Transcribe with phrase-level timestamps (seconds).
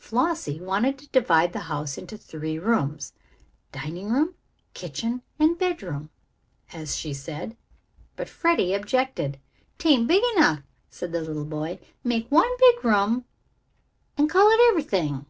[0.00, 3.12] Flossie wanted to divide the house into three rooms,
[3.70, 4.34] "dining room,
[4.74, 6.10] kitchen, and bedroom,"
[6.72, 7.56] as she said,
[8.16, 9.38] but Freddie objected.
[9.78, 10.58] "'Taint big enough,"
[10.90, 11.78] said the little boy.
[12.02, 13.26] "Make one big room
[14.18, 15.24] and call it ev'rything."